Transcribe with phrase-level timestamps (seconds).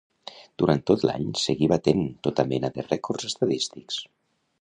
[0.61, 4.01] Durant tot l'any seguí batent tota mena de rècords estadístics.